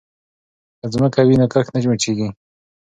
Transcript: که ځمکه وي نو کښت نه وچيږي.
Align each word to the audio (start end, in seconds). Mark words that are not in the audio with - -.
که 0.79 0.85
ځمکه 0.93 1.21
وي 1.27 1.35
نو 1.39 1.45
کښت 1.53 1.69
نه 1.73 1.79
وچيږي. 1.89 2.29